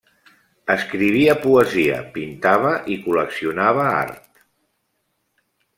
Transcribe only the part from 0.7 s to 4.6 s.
Escrivia poesia, pintava i col·leccionava art.